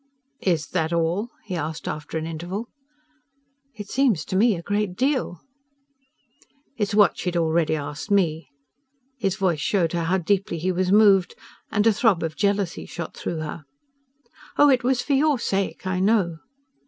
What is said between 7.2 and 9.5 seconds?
already asked me." His